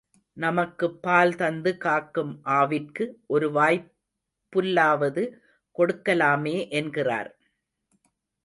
நமக்குப் 0.37 1.01
பால் 1.01 1.35
தந்து 1.35 1.77
காக்கும் 1.77 2.31
ஆவிற்கு 2.51 3.05
ஒருவாய்ப் 3.27 3.87
புல்லாவது 4.53 5.25
கொடுக்கலாமே 5.75 6.57
என்கிறார். 6.71 7.31